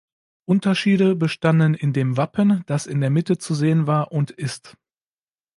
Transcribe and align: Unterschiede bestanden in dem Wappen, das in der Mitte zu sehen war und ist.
Unterschiede 0.45 1.15
bestanden 1.15 1.75
in 1.75 1.93
dem 1.93 2.17
Wappen, 2.17 2.63
das 2.65 2.87
in 2.87 3.01
der 3.01 3.11
Mitte 3.11 3.37
zu 3.37 3.53
sehen 3.53 3.85
war 3.85 4.11
und 4.11 4.31
ist. 4.31 4.75